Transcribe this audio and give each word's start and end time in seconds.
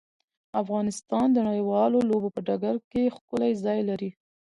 افغانستان 0.61 1.27
د 1.33 1.37
نړیوالو 1.47 2.05
لوبو 2.09 2.29
په 2.35 2.41
ډګر 2.47 2.75
کې 2.91 3.13
ښکلی 3.15 3.51
ځای 3.63 3.79
لري. 3.89 4.09